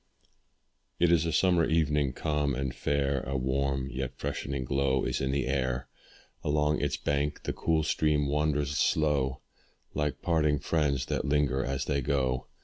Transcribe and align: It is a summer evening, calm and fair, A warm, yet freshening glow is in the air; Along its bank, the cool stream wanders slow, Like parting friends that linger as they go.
It 0.99 1.11
is 1.11 1.27
a 1.27 1.31
summer 1.31 1.63
evening, 1.63 2.13
calm 2.13 2.55
and 2.55 2.73
fair, 2.73 3.21
A 3.21 3.37
warm, 3.37 3.87
yet 3.91 4.17
freshening 4.17 4.65
glow 4.65 5.05
is 5.05 5.21
in 5.21 5.29
the 5.29 5.45
air; 5.45 5.89
Along 6.43 6.81
its 6.81 6.97
bank, 6.97 7.43
the 7.43 7.53
cool 7.53 7.83
stream 7.83 8.25
wanders 8.27 8.75
slow, 8.79 9.41
Like 9.93 10.23
parting 10.23 10.57
friends 10.57 11.05
that 11.05 11.25
linger 11.25 11.63
as 11.63 11.85
they 11.85 12.01
go. 12.01 12.47